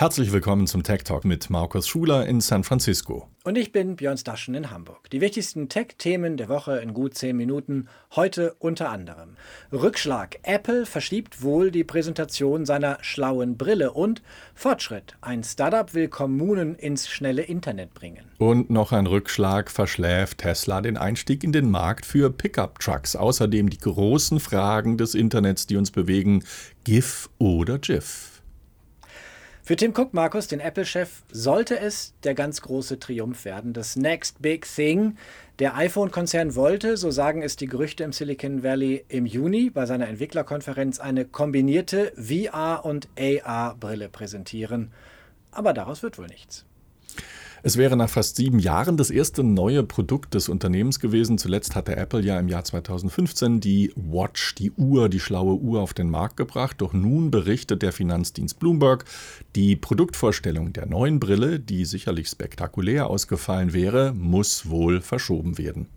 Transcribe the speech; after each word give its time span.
Herzlich 0.00 0.30
willkommen 0.30 0.68
zum 0.68 0.84
Tech 0.84 1.02
Talk 1.02 1.24
mit 1.24 1.50
Markus 1.50 1.88
Schuler 1.88 2.24
in 2.24 2.40
San 2.40 2.62
Francisco. 2.62 3.26
Und 3.42 3.58
ich 3.58 3.72
bin 3.72 3.96
Björn 3.96 4.16
Staschen 4.16 4.54
in 4.54 4.70
Hamburg. 4.70 5.10
Die 5.10 5.20
wichtigsten 5.20 5.68
Tech-Themen 5.68 6.36
der 6.36 6.48
Woche 6.48 6.76
in 6.76 6.94
gut 6.94 7.16
zehn 7.16 7.36
Minuten. 7.36 7.88
Heute 8.14 8.54
unter 8.60 8.90
anderem 8.90 9.30
Rückschlag. 9.72 10.38
Apple 10.44 10.86
verschiebt 10.86 11.42
wohl 11.42 11.72
die 11.72 11.82
Präsentation 11.82 12.64
seiner 12.64 12.98
schlauen 13.00 13.56
Brille 13.56 13.90
und 13.90 14.22
Fortschritt. 14.54 15.16
Ein 15.20 15.42
Startup 15.42 15.92
will 15.94 16.06
Kommunen 16.06 16.76
ins 16.76 17.08
schnelle 17.08 17.42
Internet 17.42 17.92
bringen. 17.92 18.24
Und 18.38 18.70
noch 18.70 18.92
ein 18.92 19.08
Rückschlag 19.08 19.68
verschläft 19.68 20.38
Tesla 20.38 20.80
den 20.80 20.96
Einstieg 20.96 21.42
in 21.42 21.50
den 21.50 21.72
Markt 21.72 22.06
für 22.06 22.30
Pickup-Trucks. 22.30 23.16
Außerdem 23.16 23.68
die 23.68 23.78
großen 23.78 24.38
Fragen 24.38 24.96
des 24.96 25.16
Internets, 25.16 25.66
die 25.66 25.76
uns 25.76 25.90
bewegen. 25.90 26.44
GIF 26.84 27.28
oder 27.38 27.80
GIF? 27.80 28.37
Für 29.68 29.76
Tim 29.76 29.92
Cook, 29.94 30.14
Markus, 30.14 30.48
den 30.48 30.60
Apple-Chef, 30.60 31.24
sollte 31.30 31.78
es 31.78 32.14
der 32.22 32.32
ganz 32.32 32.62
große 32.62 33.00
Triumph 33.00 33.44
werden. 33.44 33.74
Das 33.74 33.96
Next 33.96 34.40
Big 34.40 34.64
Thing. 34.64 35.18
Der 35.58 35.76
iPhone-Konzern 35.76 36.54
wollte, 36.54 36.96
so 36.96 37.10
sagen 37.10 37.42
es 37.42 37.56
die 37.56 37.66
Gerüchte 37.66 38.02
im 38.02 38.14
Silicon 38.14 38.62
Valley, 38.62 39.04
im 39.08 39.26
Juni 39.26 39.68
bei 39.68 39.84
seiner 39.84 40.08
Entwicklerkonferenz 40.08 41.00
eine 41.00 41.26
kombinierte 41.26 42.14
VR- 42.16 42.82
und 42.86 43.08
AR-Brille 43.18 44.08
präsentieren. 44.08 44.90
Aber 45.50 45.74
daraus 45.74 46.02
wird 46.02 46.16
wohl 46.16 46.28
nichts. 46.28 46.64
Es 47.62 47.76
wäre 47.76 47.96
nach 47.96 48.08
fast 48.08 48.36
sieben 48.36 48.60
Jahren 48.60 48.96
das 48.96 49.10
erste 49.10 49.42
neue 49.42 49.82
Produkt 49.82 50.34
des 50.34 50.48
Unternehmens 50.48 51.00
gewesen. 51.00 51.38
Zuletzt 51.38 51.74
hatte 51.74 51.96
Apple 51.96 52.20
ja 52.20 52.38
im 52.38 52.48
Jahr 52.48 52.64
2015 52.64 53.60
die 53.60 53.92
Watch, 53.96 54.54
die 54.54 54.70
Uhr, 54.72 55.08
die 55.08 55.18
schlaue 55.18 55.54
Uhr 55.54 55.80
auf 55.80 55.92
den 55.92 56.08
Markt 56.08 56.36
gebracht. 56.36 56.76
Doch 56.80 56.92
nun 56.92 57.30
berichtet 57.30 57.82
der 57.82 57.92
Finanzdienst 57.92 58.60
Bloomberg, 58.60 59.04
die 59.56 59.74
Produktvorstellung 59.74 60.72
der 60.72 60.86
neuen 60.86 61.18
Brille, 61.18 61.58
die 61.58 61.84
sicherlich 61.84 62.28
spektakulär 62.28 63.08
ausgefallen 63.08 63.72
wäre, 63.72 64.14
muss 64.14 64.70
wohl 64.70 65.00
verschoben 65.00 65.58
werden. 65.58 65.88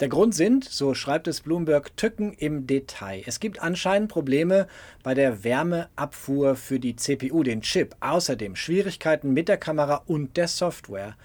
Der 0.00 0.08
Grund 0.08 0.32
sind, 0.32 0.62
so 0.64 0.94
schreibt 0.94 1.26
es 1.26 1.40
Bloomberg, 1.40 1.96
Tücken 1.96 2.32
im 2.32 2.68
Detail. 2.68 3.24
Es 3.26 3.40
gibt 3.40 3.60
anscheinend 3.60 4.08
Probleme 4.08 4.68
bei 5.02 5.12
der 5.12 5.42
Wärmeabfuhr 5.42 6.54
für 6.54 6.78
die 6.78 6.94
CPU, 6.94 7.42
den 7.42 7.62
Chip. 7.62 7.96
Außerdem 7.98 8.54
Schwierigkeiten 8.54 9.32
mit 9.32 9.48
der 9.48 9.56
Kamera 9.56 10.04
und 10.06 10.36
der 10.36 10.46
Software. 10.46 11.16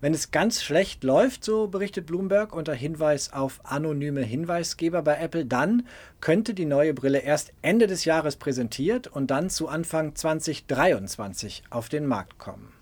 Wenn 0.00 0.14
es 0.14 0.30
ganz 0.30 0.62
schlecht 0.62 1.04
läuft, 1.04 1.44
so 1.44 1.68
berichtet 1.68 2.06
Bloomberg 2.06 2.54
unter 2.54 2.72
Hinweis 2.72 3.30
auf 3.30 3.60
anonyme 3.62 4.22
Hinweisgeber 4.22 5.02
bei 5.02 5.18
Apple, 5.18 5.44
dann 5.44 5.86
könnte 6.22 6.54
die 6.54 6.64
neue 6.64 6.94
Brille 6.94 7.18
erst 7.18 7.52
Ende 7.60 7.86
des 7.86 8.06
Jahres 8.06 8.36
präsentiert 8.36 9.06
und 9.06 9.30
dann 9.30 9.50
zu 9.50 9.68
Anfang 9.68 10.14
2023 10.14 11.64
auf 11.68 11.90
den 11.90 12.06
Markt 12.06 12.38
kommen. 12.38 12.72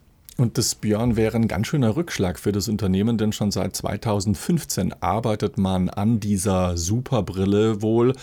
Und 0.42 0.58
das 0.58 0.74
Björn 0.74 1.14
wäre 1.14 1.36
ein 1.36 1.46
ganz 1.46 1.68
schöner 1.68 1.94
Rückschlag 1.94 2.36
für 2.36 2.50
das 2.50 2.68
Unternehmen, 2.68 3.16
denn 3.16 3.32
schon 3.32 3.52
seit 3.52 3.76
2015 3.76 4.92
arbeitet 5.00 5.56
man 5.56 5.88
an 5.88 6.18
dieser 6.18 6.76
Superbrille 6.76 7.80
wohl. 7.80 8.14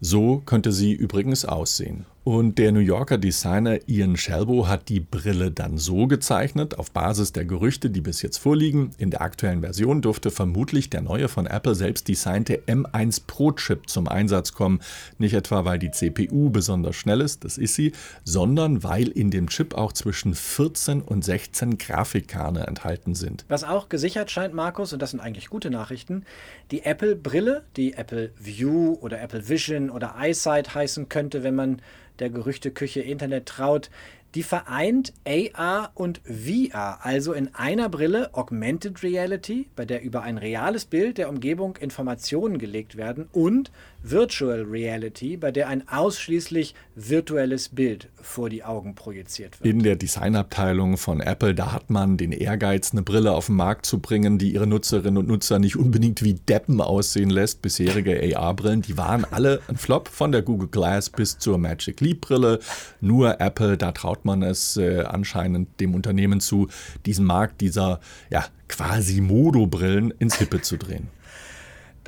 So 0.00 0.38
könnte 0.46 0.72
sie 0.72 0.92
übrigens 0.92 1.44
aussehen. 1.44 2.06
Und 2.30 2.58
der 2.58 2.72
New 2.72 2.80
Yorker 2.80 3.16
Designer 3.16 3.78
Ian 3.88 4.18
Shelbo 4.18 4.68
hat 4.68 4.90
die 4.90 5.00
Brille 5.00 5.50
dann 5.50 5.78
so 5.78 6.06
gezeichnet, 6.06 6.78
auf 6.78 6.90
Basis 6.90 7.32
der 7.32 7.46
Gerüchte, 7.46 7.88
die 7.88 8.02
bis 8.02 8.20
jetzt 8.20 8.36
vorliegen. 8.36 8.90
In 8.98 9.10
der 9.10 9.22
aktuellen 9.22 9.62
Version 9.62 10.02
dürfte 10.02 10.30
vermutlich 10.30 10.90
der 10.90 11.00
neue 11.00 11.28
von 11.28 11.46
Apple 11.46 11.74
selbst 11.74 12.06
designte 12.06 12.58
M1 12.66 13.22
Pro 13.26 13.52
Chip 13.52 13.88
zum 13.88 14.08
Einsatz 14.08 14.52
kommen. 14.52 14.82
Nicht 15.16 15.32
etwa, 15.32 15.64
weil 15.64 15.78
die 15.78 15.90
CPU 15.90 16.50
besonders 16.50 16.96
schnell 16.96 17.22
ist, 17.22 17.44
das 17.44 17.56
ist 17.56 17.76
sie, 17.76 17.92
sondern 18.24 18.82
weil 18.82 19.08
in 19.08 19.30
dem 19.30 19.48
Chip 19.48 19.72
auch 19.72 19.94
zwischen 19.94 20.34
14 20.34 21.00
und 21.00 21.24
16 21.24 21.78
Grafikkerne 21.78 22.66
enthalten 22.66 23.14
sind. 23.14 23.46
Was 23.48 23.64
auch 23.64 23.88
gesichert 23.88 24.30
scheint, 24.30 24.52
Markus, 24.52 24.92
und 24.92 25.00
das 25.00 25.12
sind 25.12 25.20
eigentlich 25.20 25.48
gute 25.48 25.70
Nachrichten, 25.70 26.26
die 26.72 26.82
Apple-Brille, 26.82 27.64
die 27.78 27.94
Apple 27.94 28.32
View 28.38 28.98
oder 29.00 29.18
Apple 29.22 29.48
Vision 29.48 29.87
oder 29.90 30.16
EyeSight 30.18 30.74
heißen 30.74 31.08
könnte, 31.08 31.42
wenn 31.42 31.54
man 31.54 31.82
der 32.18 32.30
Gerüchteküche 32.30 33.00
Internet 33.00 33.46
traut, 33.46 33.90
die 34.34 34.42
vereint 34.42 35.14
AR 35.24 35.90
und 35.94 36.20
VR, 36.24 36.98
also 37.02 37.32
in 37.32 37.54
einer 37.54 37.88
Brille 37.88 38.34
Augmented 38.34 39.02
Reality, 39.02 39.68
bei 39.74 39.86
der 39.86 40.02
über 40.02 40.22
ein 40.22 40.36
reales 40.36 40.84
Bild 40.84 41.16
der 41.16 41.30
Umgebung 41.30 41.76
Informationen 41.76 42.58
gelegt 42.58 42.96
werden, 42.96 43.28
und 43.32 43.70
Virtual 44.02 44.62
Reality, 44.62 45.36
bei 45.36 45.50
der 45.50 45.68
ein 45.68 45.88
ausschließlich 45.88 46.74
virtuelles 46.94 47.68
Bild 47.68 48.08
vor 48.20 48.48
die 48.48 48.62
Augen 48.62 48.94
projiziert 48.94 49.60
wird. 49.60 49.74
In 49.74 49.82
der 49.82 49.96
Designabteilung 49.96 50.96
von 50.96 51.20
Apple, 51.20 51.54
da 51.54 51.72
hat 51.72 51.90
man 51.90 52.16
den 52.16 52.32
Ehrgeiz, 52.32 52.92
eine 52.92 53.02
Brille 53.02 53.32
auf 53.32 53.46
den 53.46 53.56
Markt 53.56 53.86
zu 53.86 53.98
bringen, 53.98 54.38
die 54.38 54.52
ihre 54.52 54.66
Nutzerinnen 54.66 55.16
und 55.16 55.28
Nutzer 55.28 55.58
nicht 55.58 55.76
unbedingt 55.76 56.22
wie 56.22 56.34
Deppen 56.34 56.80
aussehen 56.80 57.30
lässt. 57.30 57.60
Bisherige 57.60 58.36
AR-Brillen, 58.36 58.82
die 58.82 58.96
waren 58.96 59.24
alle 59.24 59.60
ein 59.68 59.76
Flop, 59.76 60.08
von 60.08 60.32
der 60.32 60.42
Google 60.42 60.68
Glass 60.68 61.10
bis 61.10 61.38
zur 61.38 61.58
Magic 61.58 62.00
Leap 62.00 62.20
Brille. 62.20 62.60
Nur 63.00 63.40
Apple, 63.40 63.76
da 63.76 63.92
traut 63.92 64.24
man 64.24 64.42
es 64.42 64.76
äh, 64.76 65.00
anscheinend 65.00 65.80
dem 65.80 65.94
Unternehmen 65.94 66.40
zu, 66.40 66.68
diesen 67.04 67.24
Markt 67.24 67.60
dieser 67.60 68.00
ja, 68.30 68.44
quasi 68.68 69.20
Modo-Brillen 69.20 70.12
ins 70.12 70.36
Hippe 70.36 70.62
zu 70.62 70.76
drehen. 70.76 71.08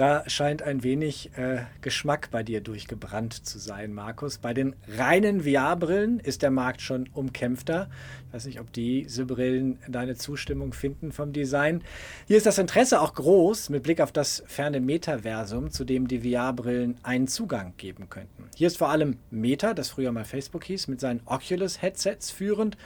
Da 0.00 0.24
scheint 0.30 0.62
ein 0.62 0.82
wenig 0.82 1.30
äh, 1.36 1.58
Geschmack 1.82 2.30
bei 2.30 2.42
dir 2.42 2.62
durchgebrannt 2.62 3.34
zu 3.34 3.58
sein, 3.58 3.92
Markus. 3.92 4.38
Bei 4.38 4.54
den 4.54 4.74
reinen 4.96 5.42
VR-Brillen 5.42 6.20
ist 6.20 6.40
der 6.40 6.50
Markt 6.50 6.80
schon 6.80 7.10
umkämpfter. 7.12 7.90
Ich 8.26 8.34
weiß 8.34 8.46
nicht, 8.46 8.60
ob 8.60 8.72
diese 8.72 9.26
Brillen 9.26 9.78
deine 9.86 10.16
Zustimmung 10.16 10.72
finden 10.72 11.12
vom 11.12 11.34
Design. 11.34 11.84
Hier 12.26 12.38
ist 12.38 12.46
das 12.46 12.56
Interesse 12.56 12.98
auch 13.02 13.12
groß 13.12 13.68
mit 13.68 13.82
Blick 13.82 14.00
auf 14.00 14.10
das 14.10 14.42
ferne 14.46 14.80
Metaversum, 14.80 15.70
zu 15.70 15.84
dem 15.84 16.08
die 16.08 16.20
VR-Brillen 16.20 16.96
einen 17.02 17.28
Zugang 17.28 17.74
geben 17.76 18.08
könnten. 18.08 18.44
Hier 18.56 18.68
ist 18.68 18.78
vor 18.78 18.88
allem 18.88 19.18
Meta, 19.30 19.74
das 19.74 19.90
früher 19.90 20.12
mal 20.12 20.24
Facebook 20.24 20.64
hieß, 20.64 20.88
mit 20.88 21.00
seinen 21.00 21.20
Oculus-Headsets 21.26 22.30
führend. 22.30 22.78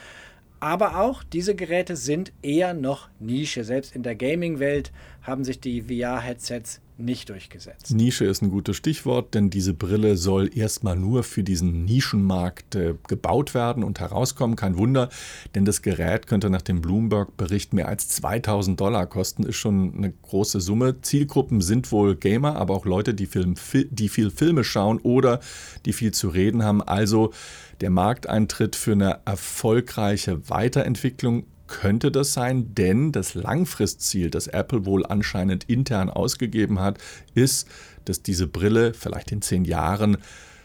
Aber 0.59 0.99
auch 0.99 1.23
diese 1.23 1.55
Geräte 1.55 1.95
sind 1.95 2.33
eher 2.43 2.75
noch 2.75 3.09
Nische. 3.21 3.63
Selbst 3.63 3.95
in 3.95 4.03
der 4.03 4.17
Gaming-Welt 4.17 4.91
haben 5.23 5.45
sich 5.45 5.61
die 5.61 5.83
VR-Headsets 5.83 6.81
nicht 6.97 7.29
durchgesetzt. 7.29 7.93
Nische 7.93 8.25
ist 8.25 8.43
ein 8.43 8.51
gutes 8.51 8.77
Stichwort, 8.77 9.35
denn 9.35 9.51
diese 9.51 9.75
Brille 9.75 10.17
soll 10.17 10.57
erstmal 10.57 10.97
nur 10.97 11.25
für 11.25 11.43
diesen 11.43 11.85
Nischenmarkt 11.85 12.77
äh, 12.77 12.95
gebaut 13.09 13.53
werden 13.55 13.83
und 13.83 13.99
herauskommen. 13.99 14.55
Kein 14.55 14.79
Wunder, 14.79 15.09
denn 15.55 15.65
das 15.65 15.83
Gerät 15.83 16.27
könnte 16.27 16.51
nach 16.51 16.63
dem 16.63 16.81
Bloomberg-Bericht 16.81 17.73
mehr 17.73 17.89
als 17.89 18.09
2000 18.11 18.79
Dollar 18.79 19.07
kosten. 19.07 19.43
Ist 19.43 19.57
schon 19.57 19.95
eine 19.97 20.13
große 20.13 20.61
Summe. 20.61 21.01
Zielgruppen 21.01 21.61
sind 21.61 21.91
wohl 21.91 22.15
Gamer, 22.15 22.57
aber 22.57 22.75
auch 22.75 22.87
Leute, 22.87 23.15
die, 23.15 23.27
Film, 23.27 23.55
die 23.73 24.09
viel 24.09 24.31
Filme 24.31 24.63
schauen 24.63 24.99
oder 24.99 25.41
die 25.87 25.93
viel 25.93 26.13
zu 26.13 26.29
reden 26.29 26.63
haben. 26.63 26.81
Also 26.81 27.33
der 27.81 27.91
Markteintritt 27.91 28.77
für 28.77 28.93
eine 28.93 29.19
erfolgreiche 29.25 30.49
Weiterentwicklung 30.49 31.45
könnte 31.67 32.11
das 32.11 32.33
sein, 32.33 32.75
denn 32.75 33.13
das 33.13 33.35
Langfristziel, 33.35 34.31
das 34.31 34.47
Apple 34.47 34.87
wohl 34.87 35.05
anscheinend 35.07 35.65
intern 35.65 36.11
ausgegeben 36.11 36.81
hat, 36.81 36.99
ist, 37.35 37.69
dass 38.05 38.23
diese 38.23 38.47
Brille 38.47 38.95
vielleicht 38.95 39.33
in 39.33 39.43
zehn 39.43 39.65
Jahren 39.65 40.19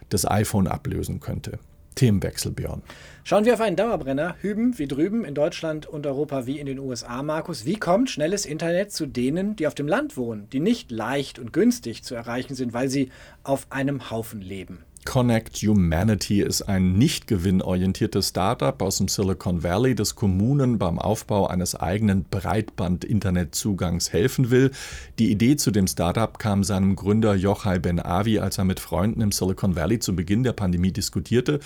das 0.10 0.30
iPhone 0.30 0.68
ablösen 0.68 1.20
könnte. 1.20 1.60
Themenwechsel, 1.96 2.52
Björn. 2.52 2.82
Schauen 3.24 3.46
wir 3.46 3.54
auf 3.54 3.62
einen 3.62 3.76
Dauerbrenner. 3.76 4.36
Hüben 4.40 4.78
wie 4.80 4.88
drüben 4.88 5.26
in 5.26 5.36
Deutschland 5.36 5.86
und 5.86 6.08
Europa 6.08 6.46
wie 6.46 6.60
in 6.60 6.66
den 6.66 6.80
USA, 6.80 7.22
Markus. 7.24 7.66
Wie 7.66 7.76
kommt 7.76 8.10
schnelles 8.10 8.46
Internet 8.46 8.92
zu 8.94 9.06
denen, 9.06 9.56
die 9.56 9.68
auf 9.68 9.76
dem 9.76 9.88
Land 9.88 10.16
wohnen, 10.16 10.50
die 10.50 10.62
nicht 10.62 10.92
leicht 10.92 11.40
und 11.40 11.52
günstig 11.52 12.04
zu 12.04 12.16
erreichen 12.16 12.56
sind, 12.56 12.74
weil 12.74 12.90
sie 12.90 13.12
auf 13.44 13.68
einem 13.70 14.10
Haufen 14.10 14.42
leben? 14.42 14.86
Connect 15.06 15.58
Humanity 15.58 16.42
ist 16.42 16.62
ein 16.64 16.94
nicht 16.94 17.26
gewinnorientiertes 17.26 18.30
Startup 18.30 18.80
aus 18.82 18.98
dem 18.98 19.08
Silicon 19.08 19.64
Valley, 19.64 19.96
das 19.96 20.14
Kommunen 20.14 20.78
beim 20.78 21.00
Aufbau 21.00 21.48
eines 21.48 21.74
eigenen 21.74 22.26
Breitband-Internetzugangs 22.26 24.14
helfen 24.14 24.52
will. 24.52 24.70
Die 25.18 25.32
Idee 25.32 25.56
zu 25.56 25.72
dem 25.72 25.88
Startup 25.88 26.38
kam 26.38 26.64
seinem 26.64 26.96
Gründer 26.96 27.34
Yochai 27.34 27.80
Ben-Avi, 27.80 28.38
als 28.40 28.60
er 28.60 28.66
mit 28.66 28.80
Freunden 28.80 29.22
im 29.22 29.32
Silicon 29.32 29.76
Valley 29.76 29.98
zu 29.98 30.16
Beginn 30.16 30.44
der 30.44 30.54
Pandemie 30.54 30.92
diskutierte 30.92 31.60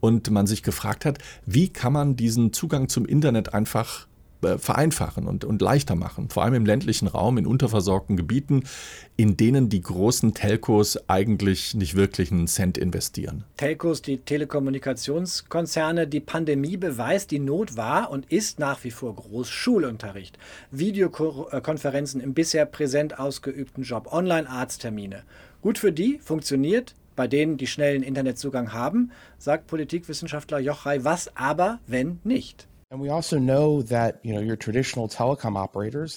und 0.00 0.30
man 0.30 0.48
sich 0.48 0.64
gefragt 0.64 1.04
hat, 1.04 1.18
wie 1.46 1.68
kann 1.68 1.92
man 1.92 2.16
diesen 2.16 2.52
Zugang 2.52 2.88
zum 2.88 3.06
Internet 3.06 3.54
einfach 3.54 4.07
vereinfachen 4.40 5.26
und, 5.26 5.44
und 5.44 5.60
leichter 5.60 5.94
machen, 5.94 6.28
vor 6.30 6.44
allem 6.44 6.54
im 6.54 6.66
ländlichen 6.66 7.08
Raum, 7.08 7.38
in 7.38 7.46
unterversorgten 7.46 8.16
Gebieten, 8.16 8.64
in 9.16 9.36
denen 9.36 9.68
die 9.68 9.80
großen 9.80 10.34
Telcos 10.34 10.98
eigentlich 11.08 11.74
nicht 11.74 11.96
wirklich 11.96 12.30
einen 12.30 12.46
Cent 12.46 12.78
investieren. 12.78 13.44
Telcos, 13.56 14.02
die 14.02 14.18
Telekommunikationskonzerne, 14.18 16.06
die 16.06 16.20
Pandemie 16.20 16.76
beweist, 16.76 17.30
die 17.30 17.40
Not 17.40 17.76
war 17.76 18.10
und 18.10 18.30
ist 18.30 18.58
nach 18.58 18.84
wie 18.84 18.90
vor 18.90 19.14
groß. 19.14 19.48
Schulunterricht, 19.48 20.38
Videokonferenzen 20.70 22.20
im 22.20 22.34
bisher 22.34 22.66
präsent 22.66 23.18
ausgeübten 23.18 23.82
Job, 23.82 24.12
Online-Arzttermine. 24.12 25.24
Gut 25.62 25.78
für 25.78 25.92
die, 25.92 26.18
funktioniert 26.22 26.94
bei 27.18 27.26
denen 27.26 27.56
die 27.56 27.66
schnellen 27.66 28.04
Internetzugang 28.04 28.72
haben, 28.72 29.10
sagt 29.38 29.66
Politikwissenschaftler 29.66 30.60
Jochai. 30.60 31.02
Was 31.02 31.36
aber, 31.36 31.80
wenn 31.88 32.20
nicht? 32.22 32.68
Also 32.90 33.04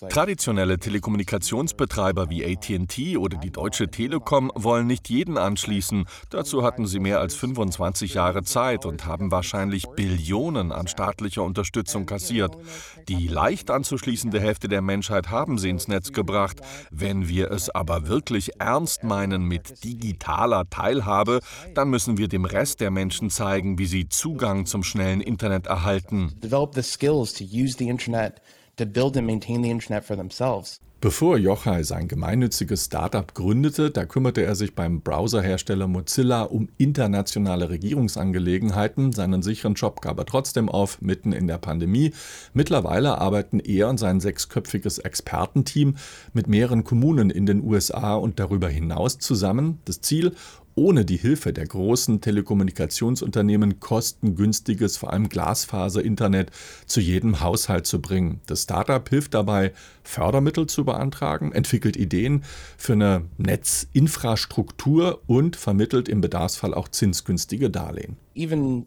Traditionelle 0.07 0.79
Telekommunikationsbetreiber 0.79 2.29
wie 2.29 2.45
ATT 2.45 3.17
oder 3.17 3.37
die 3.37 3.51
Deutsche 3.51 3.89
Telekom 3.89 4.49
wollen 4.55 4.87
nicht 4.87 5.09
jeden 5.09 5.37
anschließen. 5.37 6.05
Dazu 6.29 6.63
hatten 6.63 6.87
sie 6.87 7.01
mehr 7.01 7.19
als 7.19 7.35
25 7.35 8.13
Jahre 8.13 8.43
Zeit 8.43 8.85
und 8.85 9.05
haben 9.05 9.31
wahrscheinlich 9.31 9.87
Billionen 9.97 10.71
an 10.71 10.87
staatlicher 10.87 11.43
Unterstützung 11.43 12.05
kassiert. 12.05 12.55
Die 13.09 13.27
leicht 13.27 13.69
anzuschließende 13.69 14.39
Hälfte 14.39 14.69
der 14.69 14.81
Menschheit 14.81 15.29
haben 15.29 15.57
sie 15.57 15.69
ins 15.69 15.89
Netz 15.89 16.13
gebracht. 16.13 16.61
Wenn 16.89 17.27
wir 17.27 17.51
es 17.51 17.69
aber 17.69 18.07
wirklich 18.07 18.61
ernst 18.61 19.03
meinen 19.03 19.43
mit 19.43 19.83
digitaler 19.83 20.69
Teilhabe, 20.69 21.41
dann 21.73 21.89
müssen 21.89 22.17
wir 22.17 22.29
dem 22.29 22.45
Rest 22.45 22.79
der 22.79 22.91
Menschen 22.91 23.29
zeigen, 23.29 23.77
wie 23.77 23.87
sie 23.87 24.07
Zugang 24.07 24.65
zum 24.65 24.83
schnellen 24.83 25.19
Internet 25.19 25.67
erhalten 25.67 26.31
develop 26.61 26.75
the 26.75 26.83
skills 26.83 27.33
to 27.33 27.43
use 27.43 27.75
the 27.77 27.89
internet, 27.89 28.39
to 28.77 28.85
build 28.85 29.17
and 29.17 29.25
maintain 29.25 29.63
the 29.63 29.71
internet 29.71 30.05
for 30.05 30.15
themselves. 30.15 30.79
Bevor 31.01 31.39
Jochai 31.39 31.81
sein 31.83 32.07
gemeinnütziges 32.07 32.85
Startup 32.85 33.33
gründete, 33.33 33.89
da 33.89 34.05
kümmerte 34.05 34.41
er 34.41 34.53
sich 34.53 34.75
beim 34.75 35.01
Browserhersteller 35.01 35.87
Mozilla 35.87 36.43
um 36.43 36.69
internationale 36.77 37.71
Regierungsangelegenheiten. 37.71 39.11
Seinen 39.11 39.41
sicheren 39.41 39.73
Job 39.73 40.01
gab 40.01 40.19
er 40.19 40.27
trotzdem 40.27 40.69
auf, 40.69 41.01
mitten 41.01 41.33
in 41.33 41.47
der 41.47 41.57
Pandemie. 41.57 42.13
Mittlerweile 42.53 43.17
arbeiten 43.17 43.59
er 43.59 43.89
und 43.89 43.97
sein 43.97 44.19
sechsköpfiges 44.19 44.99
Expertenteam 44.99 45.95
mit 46.33 46.47
mehreren 46.47 46.83
Kommunen 46.83 47.31
in 47.31 47.47
den 47.47 47.63
USA 47.63 48.13
und 48.13 48.39
darüber 48.39 48.69
hinaus 48.69 49.17
zusammen. 49.17 49.79
Das 49.85 50.01
Ziel, 50.01 50.35
ohne 50.75 51.05
die 51.05 51.17
Hilfe 51.17 51.53
der 51.53 51.65
großen 51.65 52.21
Telekommunikationsunternehmen 52.21 53.79
kostengünstiges, 53.79 54.97
vor 54.97 55.11
allem 55.11 55.29
Glasfaser-Internet 55.29 56.51
zu 56.85 56.99
jedem 56.99 57.41
Haushalt 57.41 57.85
zu 57.87 58.01
bringen. 58.01 58.41
Das 58.47 58.63
Startup 58.63 59.07
hilft 59.07 59.33
dabei, 59.33 59.73
Fördermittel 60.03 60.67
zu 60.67 60.85
beantragen, 60.85 61.51
entwickelt 61.51 61.97
Ideen 61.97 62.43
für 62.77 62.93
eine 62.93 63.25
Netzinfrastruktur 63.37 65.21
und 65.27 65.55
vermittelt 65.55 66.09
im 66.09 66.21
Bedarfsfall 66.21 66.73
auch 66.73 66.87
zinsgünstige 66.87 67.69
Darlehen. 67.69 68.17
Even 68.33 68.85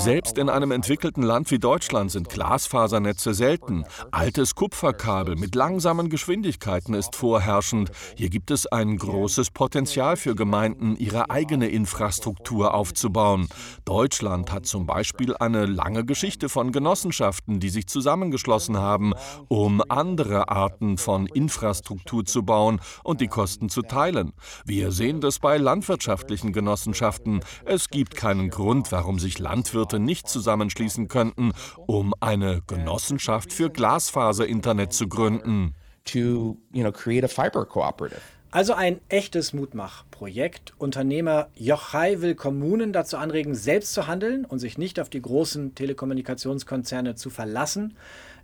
selbst 0.00 0.36
in 0.36 0.48
einem 0.48 0.72
entwickelten 0.72 1.22
Land 1.22 1.48
wie 1.52 1.60
Deutschland 1.60 2.10
sind 2.10 2.28
Glasfasernetze 2.28 3.34
selten. 3.34 3.84
Altes 4.10 4.56
Kupferkabel 4.56 5.36
mit 5.36 5.54
langsamen 5.54 6.10
Geschwindigkeiten 6.10 6.94
ist 6.94 7.14
vorherrschend. 7.14 7.92
Hier 8.16 8.28
gibt 8.28 8.50
es 8.50 8.66
ein 8.66 8.96
großes 8.96 9.52
Potenzial 9.52 10.16
für 10.16 10.34
Gemeinden, 10.34 10.96
ihre 10.96 11.30
eigene 11.30 11.68
Infrastruktur 11.68 12.74
aufzubauen. 12.74 13.46
Deutschland 13.84 14.50
hat 14.50 14.66
zum 14.66 14.86
Beispiel 14.86 15.36
eine 15.36 15.66
lange 15.66 16.04
Geschichte 16.04 16.48
von 16.48 16.72
Genossenschaften, 16.72 17.60
die 17.60 17.68
sich 17.68 17.86
zusammengeschlossen 17.86 18.76
haben, 18.76 19.12
um 19.46 19.80
andere 19.88 20.48
Arten 20.48 20.98
von 20.98 21.26
Infrastruktur 21.26 22.24
zu 22.24 22.42
bauen 22.42 22.80
und 23.04 23.20
die 23.20 23.28
Kosten 23.28 23.68
zu 23.68 23.82
teilen. 23.82 24.32
Wir 24.64 24.90
sehen 24.90 25.20
das 25.20 25.38
bei 25.38 25.58
landwirtschaftlichen 25.58 26.52
Genossenschaften. 26.52 27.38
Es 27.64 27.88
gibt 27.88 28.15
keinen 28.16 28.50
Grund, 28.50 28.90
warum 28.90 29.18
sich 29.18 29.38
Landwirte 29.38 30.00
nicht 30.00 30.28
zusammenschließen 30.28 31.08
könnten, 31.08 31.52
um 31.86 32.14
eine 32.20 32.62
Genossenschaft 32.66 33.52
für 33.52 33.70
Glasfaser-Internet 33.70 34.92
zu 34.92 35.08
gründen. 35.08 35.74
To, 36.06 36.56
you 36.72 36.82
know, 36.82 36.92
create 36.92 37.24
a 37.24 37.28
fiber 37.28 37.64
cooperative. 37.64 38.20
Also 38.56 38.74
ein 38.74 39.00
echtes 39.08 39.52
Mutmachprojekt. 39.52 40.72
Unternehmer 40.78 41.48
Jochai 41.56 42.22
will 42.22 42.34
Kommunen 42.34 42.92
dazu 42.92 43.18
anregen, 43.18 43.54
selbst 43.54 43.92
zu 43.92 44.06
handeln 44.06 44.44
und 44.44 44.60
sich 44.60 44.78
nicht 44.78 44.98
auf 44.98 45.10
die 45.10 45.20
großen 45.20 45.74
Telekommunikationskonzerne 45.74 47.16
zu 47.16 47.28
verlassen. 47.28 47.96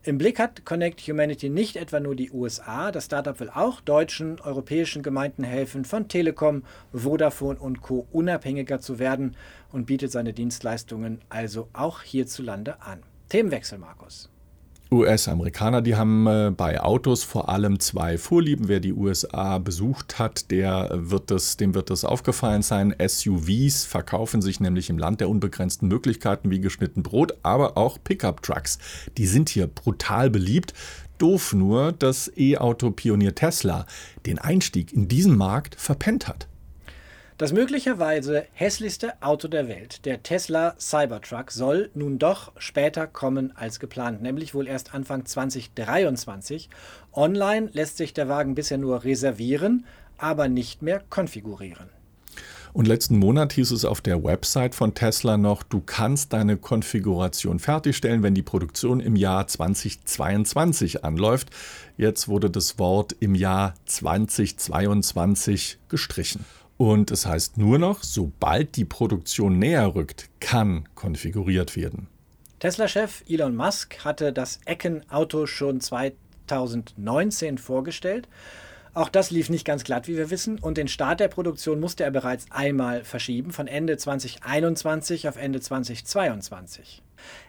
Im 0.05 0.19
Blick 0.19 0.41
hat 0.41 0.65
Connect 0.65 1.01
Humanity 1.03 1.49
nicht 1.49 1.77
etwa 1.77 2.01
nur 2.01 2.17
die 2.17 2.33
USA, 2.33 2.91
das 2.91 3.05
Startup 3.05 3.39
will 3.39 3.51
auch 3.51 3.81
deutschen, 3.81 4.41
europäischen 4.41 5.05
Gemeinden 5.05 5.45
helfen, 5.45 5.85
von 5.85 6.09
Telekom, 6.09 6.65
Vodafone 6.93 7.61
und 7.61 7.83
Co. 7.83 8.09
unabhängiger 8.11 8.81
zu 8.81 8.99
werden 8.99 9.37
und 9.71 9.87
bietet 9.87 10.11
seine 10.11 10.33
Dienstleistungen 10.33 11.21
also 11.29 11.69
auch 11.73 12.03
hierzulande 12.03 12.83
an. 12.83 13.05
Themenwechsel, 13.29 13.79
Markus. 13.79 14.32
US-Amerikaner, 14.93 15.81
die 15.81 15.97
haben 15.97 16.27
äh, 16.27 16.53
bei 16.55 16.81
Autos 16.81 17.25
vor 17.25 17.49
allem 17.49 17.81
zwei 17.81 18.19
Vorlieben. 18.19 18.69
Wer 18.69 18.81
die 18.81 18.93
USA 18.93 19.59
besucht 19.59 20.19
hat, 20.19 20.51
der 20.51 20.91
wird 20.93 21.31
das, 21.31 21.57
dem 21.57 21.75
wird 21.75 21.91
das 21.91 22.05
aufgefallen 22.05 22.63
sein. 22.63 22.95
SUVs 23.05 23.85
verkaufen 23.85 24.43
sich 24.43 24.61
nämlich 24.61 24.91
im 24.91 24.99
Land 24.99 25.21
der 25.21 25.31
unbegrenzten 25.31 25.89
Möglichkeiten 25.89 26.51
wie 26.51 26.61
geschnitten 26.61 27.03
Brot, 27.03 27.35
aber 27.43 27.77
auch 27.77 27.99
Pickup-Trucks. 28.05 28.79
Die 29.17 29.27
sind 29.27 29.49
hier 29.49 29.67
brutal 29.67 30.31
beliebt. 30.31 30.75
Doof 31.19 31.53
nur, 31.55 31.93
dass 31.93 32.31
E-Auto-Pionier 32.37 33.35
Tesla 33.35 33.87
den 34.27 34.39
Einstieg 34.39 34.93
in 34.93 35.09
diesen 35.09 35.37
Markt 35.37 35.75
verpennt 35.77 36.29
hat. 36.29 36.49
Das 37.39 37.53
möglicherweise 37.53 38.47
hässlichste 38.53 39.21
Auto 39.23 39.49
der 39.49 39.67
Welt, 39.67 40.05
der 40.05 40.23
Tesla 40.23 40.75
Cybertruck, 40.79 41.51
soll 41.51 41.91
nun 41.95 42.19
doch 42.19 42.53
später 42.59 43.07
kommen 43.07 43.57
als 43.57 43.81
geplant, 43.81 44.23
nämlich 44.23 44.55
wohl 44.55 44.69
erst 44.69 44.95
Anfang 44.95 45.25
2023. 45.25 46.69
Online 47.13 47.71
lässt 47.73 47.97
sich 47.97 48.13
der 48.13 48.29
Wagen 48.29 48.55
bisher 48.55 48.79
nur 48.79 49.05
reservieren, 49.05 49.87
aber 50.19 50.49
nicht 50.49 50.83
mehr 50.83 51.03
konfigurieren. 51.09 51.89
Und 52.75 52.87
letzten 52.89 53.19
Monat 53.19 53.53
hieß 53.53 53.71
es 53.73 53.85
auf 53.85 54.01
der 54.01 54.25
Website 54.25 54.75
von 54.75 54.95
Tesla 54.95 55.37
noch, 55.37 55.63
du 55.63 55.83
kannst 55.85 56.33
deine 56.33 56.57
Konfiguration 56.57 57.59
fertigstellen, 57.59 58.23
wenn 58.23 58.35
die 58.35 58.43
Produktion 58.43 59.01
im 59.01 59.15
Jahr 59.15 59.47
2022 59.47 61.05
anläuft. 61.05 61.51
Jetzt 61.99 62.29
wurde 62.29 62.49
das 62.49 62.79
Wort 62.79 63.15
im 63.21 63.35
Jahr 63.35 63.75
2022 63.85 65.81
gestrichen. 65.89 66.47
Und 66.83 67.13
es 67.13 67.27
heißt 67.27 67.59
nur 67.59 67.79
noch, 67.79 68.03
sobald 68.03 68.75
die 68.75 68.85
Produktion 68.85 69.57
näher 69.57 69.95
rückt, 69.95 70.29
kann 70.41 70.89
konfiguriert 70.97 71.77
werden. 71.77 72.09
Tesla-Chef 72.59 73.23
Elon 73.29 73.55
Musk 73.55 74.05
hatte 74.05 74.33
das 74.33 74.59
Ecken-Auto 74.65 75.47
schon 75.47 75.81
2019 75.81 77.59
vorgestellt. 77.59 78.27
Auch 78.95 79.09
das 79.09 79.31
lief 79.31 79.49
nicht 79.49 79.65
ganz 79.65 79.85
glatt, 79.85 80.09
wie 80.09 80.17
wir 80.17 80.31
wissen, 80.31 80.59
und 80.59 80.77
den 80.77 80.89
Start 80.89 81.21
der 81.21 81.29
Produktion 81.29 81.79
musste 81.79 82.03
er 82.03 82.11
bereits 82.11 82.47
einmal 82.51 83.05
verschieben, 83.05 83.53
von 83.53 83.69
Ende 83.69 83.97
2021 83.97 85.29
auf 85.29 85.37
Ende 85.37 85.61
2022. 85.61 87.01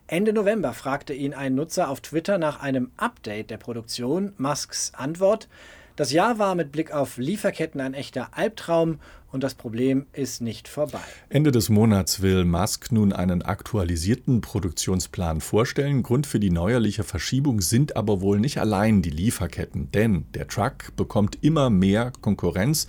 Ende 0.05 0.31
November 0.31 0.73
fragte 0.73 1.15
ihn 1.15 1.33
ein 1.33 1.55
Nutzer 1.55 1.89
auf 1.89 2.01
Twitter 2.01 2.37
nach 2.37 2.61
einem 2.61 2.91
Update 2.97 3.49
der 3.49 3.57
Produktion. 3.57 4.33
Musks 4.37 4.93
Antwort: 4.93 5.49
Das 5.95 6.11
Jahr 6.11 6.39
war 6.39 6.55
mit 6.55 6.71
Blick 6.71 6.91
auf 6.91 7.17
Lieferketten 7.17 7.79
ein 7.79 7.93
echter 7.93 8.35
Albtraum 8.35 8.97
und 9.31 9.43
das 9.43 9.53
Problem 9.53 10.07
ist 10.11 10.41
nicht 10.41 10.67
vorbei. 10.67 11.03
Ende 11.29 11.51
des 11.51 11.69
Monats 11.69 12.23
will 12.23 12.45
Musk 12.45 12.91
nun 12.91 13.13
einen 13.13 13.43
aktualisierten 13.43 14.41
Produktionsplan 14.41 15.39
vorstellen. 15.39 16.01
Grund 16.01 16.25
für 16.25 16.39
die 16.39 16.49
neuerliche 16.49 17.03
Verschiebung 17.03 17.61
sind 17.61 17.95
aber 17.95 18.21
wohl 18.21 18.39
nicht 18.39 18.57
allein 18.57 19.03
die 19.03 19.11
Lieferketten, 19.11 19.91
denn 19.91 20.25
der 20.33 20.47
Truck 20.47 20.95
bekommt 20.95 21.37
immer 21.43 21.69
mehr 21.69 22.11
Konkurrenz. 22.21 22.87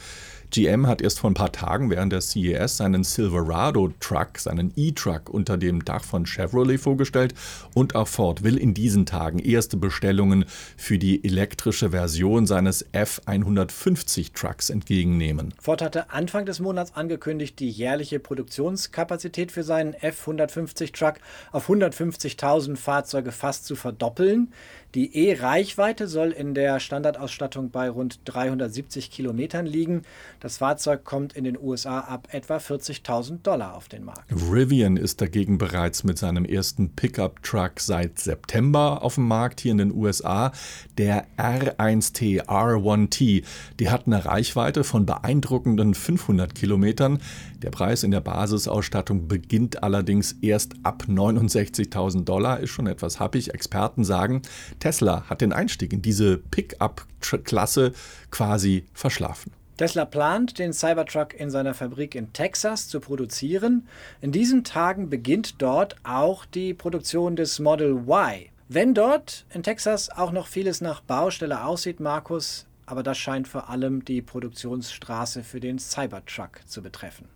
GM 0.55 0.87
hat 0.87 1.03
erst 1.03 1.19
vor 1.19 1.31
ein 1.31 1.35
paar 1.35 1.51
Tagen 1.51 1.91
während 1.91 2.13
der 2.13 2.21
CES 2.21 2.77
seinen 2.77 3.03
Silverado 3.03 3.93
Truck, 3.99 4.39
seinen 4.39 4.73
E-Truck 4.77 5.29
unter 5.29 5.57
dem 5.57 5.85
Dach 5.85 6.05
von 6.05 6.27
Chevrolet 6.27 6.79
vorgestellt 6.79 7.35
und 7.75 7.97
auch 7.97 8.07
Ford 8.07 8.45
will 8.45 8.57
in 8.57 8.73
diesen 8.73 9.05
Tagen 9.05 9.41
erste 9.41 9.77
Bestellungen 9.77 10.45
für 10.77 10.97
die 10.97 11.25
elektrische 11.25 11.91
Version 11.91 12.47
seines 12.47 12.87
F150 12.93 14.33
Trucks 14.33 14.71
entgegennehmen. 14.71 15.53
Ford 15.61 15.83
hatte 15.83 16.11
Anfang 16.11 16.47
des 16.47 16.61
Monats 16.61 16.95
angekündigt, 16.95 17.59
die 17.59 17.71
jährliche 17.71 18.21
Produktionskapazität 18.21 19.51
für 19.51 19.65
seinen 19.65 19.95
F150 19.95 20.93
Truck 20.97 21.15
auf 21.51 21.69
150.000 21.69 22.77
Fahrzeuge 22.77 23.33
fast 23.33 23.67
zu 23.67 23.75
verdoppeln. 23.75 24.53
Die 24.95 25.13
E-Reichweite 25.17 26.07
soll 26.07 26.31
in 26.31 26.55
der 26.55 26.79
Standardausstattung 26.79 27.71
bei 27.71 27.91
rund 27.91 28.21
370 28.27 29.11
Kilometern 29.11 29.67
liegen. 29.67 30.03
Das 30.39 30.59
Fahrzeug 30.59 31.03
kommt 31.03 31.33
in 31.33 31.43
den 31.43 31.59
USA 31.59 31.99
ab 31.99 32.29
etwa 32.31 32.59
40.000 32.59 33.43
Dollar 33.43 33.75
auf 33.75 33.89
den 33.89 34.05
Markt. 34.05 34.31
Rivian 34.31 34.97
ist 34.97 35.21
dagegen 35.21 35.59
bereits 35.59 36.05
mit 36.05 36.17
seinem 36.17 36.45
ersten 36.45 36.91
Pickup-Truck 36.91 37.81
seit 37.81 38.21
September 38.21 39.03
auf 39.03 39.17
dem 39.17 39.27
Markt 39.27 39.61
hier 39.61 39.73
in 39.73 39.79
den 39.79 39.93
USA. 39.93 40.53
Der 40.97 41.27
R1T, 41.39 42.45
R1T, 42.45 43.45
die 43.81 43.91
hat 43.91 44.07
eine 44.07 44.25
Reichweite 44.25 44.85
von 44.85 45.07
beeindruckenden 45.07 45.95
500 45.95 46.55
Kilometern. 46.55 47.19
Der 47.65 47.71
Preis 47.71 48.05
in 48.05 48.13
der 48.13 48.21
Basisausstattung 48.21 49.27
beginnt 49.27 49.83
allerdings 49.83 50.37
erst 50.41 50.75
ab 50.85 51.05
69.000 51.09 52.23
Dollar, 52.23 52.61
ist 52.61 52.71
schon 52.71 52.87
etwas 52.87 53.19
happig. 53.19 53.53
Experten 53.55 54.05
sagen, 54.05 54.43
Tesla 54.85 55.25
hat 55.31 55.41
den 55.41 55.55
Einstieg 55.55 55.95
in 55.95 56.03
diese 56.03 56.37
Pickup-Klasse 56.37 57.93
quasi 58.31 58.85
verschlafen. 58.93 59.51
Tesla 59.79 60.05
plant, 60.05 60.59
den 60.59 60.75
Cybertruck 60.75 61.33
in 61.33 61.49
seiner 61.49 61.73
Fabrik 61.73 62.15
in 62.15 62.35
Texas 62.35 62.89
zu 62.89 63.01
produzieren. 63.01 63.89
In 64.21 64.31
diesen 64.31 64.63
Tagen 64.63 65.09
beginnt 65.09 65.63
dort 65.63 65.97
auch 66.05 66.45
die 66.45 66.75
Produktion 66.75 67.35
des 67.35 67.61
Model 67.61 67.93
Y. 68.07 68.51
Wenn 68.69 68.93
dort 68.93 69.47
in 69.55 69.63
Texas 69.63 70.11
auch 70.11 70.33
noch 70.33 70.49
vieles 70.49 70.83
nach 70.83 71.01
Baustelle 71.01 71.65
aussieht, 71.65 71.99
Markus, 71.99 72.67
aber 72.85 73.03
das 73.03 73.17
scheint 73.17 73.49
vor 73.49 73.71
allem 73.71 74.05
die 74.05 74.21
Produktionsstraße 74.21 75.45
für 75.45 75.61
den 75.61 75.79
Cybertruck 75.79 76.61
zu 76.67 76.83
betreffen. 76.83 77.34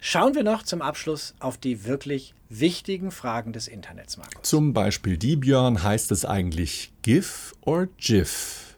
Schauen 0.00 0.36
wir 0.36 0.44
noch 0.44 0.62
zum 0.62 0.80
Abschluss 0.80 1.34
auf 1.40 1.58
die 1.58 1.84
wirklich 1.84 2.34
wichtigen 2.48 3.10
Fragen 3.10 3.52
des 3.52 3.66
Internets, 3.66 4.16
Markus. 4.16 4.48
Zum 4.48 4.72
Beispiel 4.72 5.18
die, 5.18 5.34
Björn, 5.34 5.82
heißt 5.82 6.12
es 6.12 6.24
eigentlich 6.24 6.92
GIF 7.02 7.54
oder 7.62 7.88
GIF? 7.96 8.76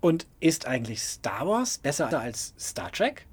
Und 0.00 0.26
ist 0.40 0.66
eigentlich 0.66 1.02
Star 1.02 1.46
Wars 1.46 1.78
besser 1.78 2.18
als 2.18 2.52
Star 2.58 2.90
Trek? 2.90 3.26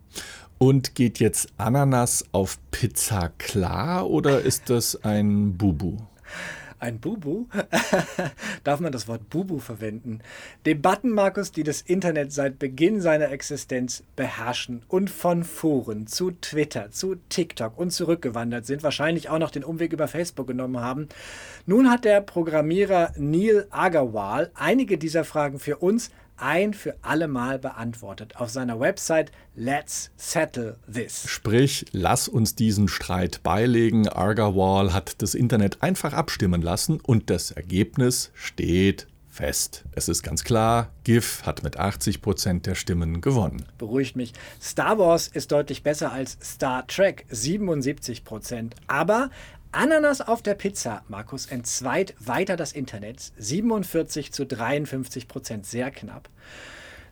Und 0.60 0.94
geht 0.96 1.20
jetzt 1.20 1.48
Ananas 1.58 2.24
auf 2.32 2.60
Pizza 2.70 3.30
klar 3.38 4.10
oder 4.10 4.42
ist 4.42 4.70
das 4.70 5.04
ein 5.04 5.58
Bubu? 5.58 5.98
Ein 6.84 7.00
Bubu? 7.00 7.46
Darf 8.66 8.82
man 8.82 8.92
das 8.92 9.08
Wort 9.08 9.30
Bubu 9.30 9.60
verwenden? 9.60 10.20
Debatten, 10.66 11.12
Markus, 11.12 11.54
die 11.54 11.64
das 11.64 11.80
Internet 11.80 12.34
seit 12.34 12.60
Beginn 12.60 13.00
seiner 13.00 13.32
Existenz 13.32 14.04
beherrschen 14.18 14.84
und 14.90 15.10
von 15.10 15.46
Foren 15.46 16.08
zu 16.08 16.32
Twitter, 16.32 16.92
zu 16.92 17.16
TikTok 17.30 17.78
und 17.78 17.92
zurückgewandert 17.92 18.66
sind, 18.66 18.84
wahrscheinlich 18.84 19.30
auch 19.30 19.40
noch 19.40 19.52
den 19.52 19.64
Umweg 19.64 19.94
über 19.94 20.10
Facebook 20.10 20.48
genommen 20.48 20.82
haben. 20.82 21.08
Nun 21.66 21.90
hat 21.90 22.04
der 22.04 22.20
Programmierer 22.20 23.14
Neil 23.16 23.66
Agarwal 23.70 24.52
einige 24.54 24.98
dieser 24.98 25.24
Fragen 25.24 25.60
für 25.60 25.78
uns 25.78 26.12
ein 26.44 26.74
für 26.74 26.96
alle 27.02 27.28
Mal 27.28 27.58
beantwortet 27.58 28.36
auf 28.36 28.50
seiner 28.50 28.80
Website 28.80 29.32
Let's 29.56 30.12
Settle 30.18 30.78
This. 30.92 31.24
Sprich, 31.28 31.86
lass 31.92 32.28
uns 32.28 32.56
diesen 32.56 32.90
Streit 32.90 33.42
beilegen. 33.44 34.10
Argawal 34.10 34.94
hat 34.94 35.22
das 35.22 35.36
Internet 35.36 35.82
einfach 35.82 36.14
abstimmen 36.14 36.62
lassen 36.62 37.00
und 37.00 37.30
das 37.30 37.52
Ergebnis 37.52 38.32
steht 38.34 39.08
fest. 39.30 39.84
Es 39.94 40.10
ist 40.10 40.22
ganz 40.22 40.44
klar, 40.44 40.92
GIF 41.04 41.44
hat 41.44 41.64
mit 41.64 41.80
80 41.80 42.22
Prozent 42.22 42.66
der 42.68 42.76
Stimmen 42.76 43.22
gewonnen. 43.22 43.66
Beruhigt 43.78 44.16
mich. 44.16 44.34
Star 44.62 45.00
Wars 45.00 45.28
ist 45.28 45.52
deutlich 45.52 45.82
besser 45.82 46.12
als 46.12 46.38
Star 46.44 46.86
Trek, 46.86 47.26
77%. 47.32 48.24
Prozent. 48.24 48.76
Aber 48.88 49.32
Ananas 49.76 50.22
auf 50.22 50.44
der 50.44 50.54
Pizza, 50.54 51.02
Markus, 51.08 51.48
entzweit 51.48 52.14
weiter 52.20 52.56
das 52.56 52.74
Internet. 52.74 53.32
47 53.38 54.32
zu 54.32 54.46
53 54.46 55.28
Prozent, 55.28 55.66
sehr 55.66 55.90
knapp. 55.90 56.30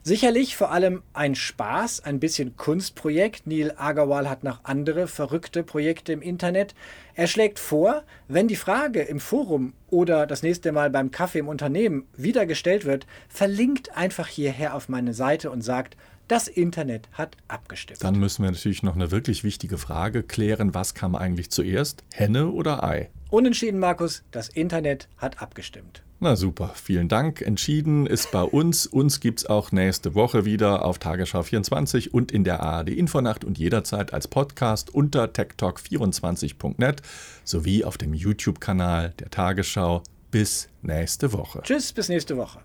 Sicherlich 0.04 0.56
vor 0.56 0.70
allem 0.70 1.02
ein 1.12 1.34
Spaß, 1.34 2.04
ein 2.04 2.20
bisschen 2.20 2.56
Kunstprojekt. 2.56 3.48
Neil 3.48 3.74
Agarwal 3.76 4.30
hat 4.30 4.44
noch 4.44 4.60
andere 4.62 5.08
verrückte 5.08 5.64
Projekte 5.64 6.12
im 6.12 6.22
Internet. 6.22 6.76
Er 7.14 7.26
schlägt 7.26 7.58
vor, 7.58 8.04
wenn 8.28 8.46
die 8.46 8.56
Frage 8.56 9.02
im 9.02 9.18
Forum 9.18 9.72
oder 9.90 10.28
das 10.28 10.44
nächste 10.44 10.70
Mal 10.70 10.90
beim 10.90 11.10
Kaffee 11.10 11.40
im 11.40 11.48
Unternehmen 11.48 12.06
wieder 12.16 12.46
gestellt 12.46 12.84
wird, 12.84 13.08
verlinkt 13.28 13.96
einfach 13.96 14.28
hierher 14.28 14.74
auf 14.74 14.88
meine 14.88 15.14
Seite 15.14 15.50
und 15.50 15.62
sagt, 15.62 15.96
das 16.28 16.48
Internet 16.48 17.08
hat 17.12 17.36
abgestimmt. 17.48 18.02
Dann 18.02 18.18
müssen 18.18 18.42
wir 18.42 18.50
natürlich 18.50 18.82
noch 18.82 18.94
eine 18.94 19.10
wirklich 19.10 19.44
wichtige 19.44 19.78
Frage 19.78 20.22
klären. 20.22 20.74
Was 20.74 20.94
kam 20.94 21.14
eigentlich 21.14 21.50
zuerst? 21.50 22.04
Henne 22.12 22.50
oder 22.50 22.82
Ei? 22.84 23.10
Unentschieden, 23.30 23.80
Markus. 23.80 24.22
Das 24.30 24.48
Internet 24.48 25.08
hat 25.16 25.40
abgestimmt. 25.40 26.02
Na 26.24 26.36
super, 26.36 26.70
vielen 26.76 27.08
Dank. 27.08 27.40
Entschieden 27.40 28.06
ist 28.06 28.30
bei 28.30 28.42
uns. 28.42 28.86
Uns 28.86 29.18
gibt 29.18 29.40
es 29.40 29.46
auch 29.46 29.72
nächste 29.72 30.14
Woche 30.14 30.44
wieder 30.44 30.84
auf 30.84 31.00
Tagesschau 31.00 31.42
24 31.42 32.14
und 32.14 32.30
in 32.30 32.44
der 32.44 32.60
ARD 32.60 32.90
Infonacht 32.90 33.44
und 33.44 33.58
jederzeit 33.58 34.14
als 34.14 34.28
Podcast 34.28 34.94
unter 34.94 35.24
techtalk24.net 35.24 37.02
sowie 37.42 37.84
auf 37.84 37.98
dem 37.98 38.14
YouTube-Kanal 38.14 39.14
der 39.18 39.30
Tagesschau. 39.30 40.04
Bis 40.30 40.68
nächste 40.82 41.32
Woche. 41.32 41.60
Tschüss, 41.64 41.92
bis 41.92 42.08
nächste 42.08 42.36
Woche. 42.36 42.60